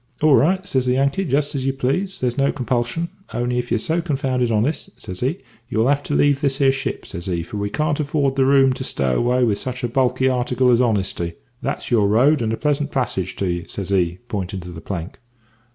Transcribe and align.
"`Ah 0.21 0.35
right,' 0.35 0.67
says 0.67 0.87
the 0.87 0.93
Yankee; 0.93 1.23
`just 1.23 1.53
as 1.53 1.63
you 1.67 1.73
please; 1.73 2.21
there's 2.21 2.35
no 2.35 2.51
compulsion; 2.51 3.07
only 3.35 3.59
if 3.59 3.69
you're 3.69 3.77
so 3.77 4.01
confounded 4.01 4.49
honest,' 4.49 4.89
says 4.99 5.19
he, 5.19 5.37
`you'll 5.71 5.87
have 5.89 6.01
to 6.01 6.15
leave 6.15 6.41
this 6.41 6.57
here 6.57 6.71
ship,' 6.71 7.05
says 7.05 7.27
he, 7.27 7.43
`for 7.43 7.59
we 7.59 7.69
can't 7.69 7.99
afford 7.99 8.35
the 8.35 8.43
room 8.43 8.73
to 8.73 8.83
stow 8.83 9.15
away 9.15 9.53
sich 9.53 9.83
a 9.83 9.87
bulky 9.87 10.27
article 10.27 10.71
as 10.71 10.81
honesty. 10.81 11.33
That's 11.61 11.91
your 11.91 12.07
road, 12.07 12.41
and 12.41 12.51
a 12.51 12.57
pleasant 12.57 12.89
passage 12.91 13.35
to 13.35 13.45
ye,' 13.45 13.67
says 13.67 13.91
he, 13.91 14.17
pointin' 14.27 14.61
to 14.61 14.69
the 14.71 14.81
plank. 14.81 15.19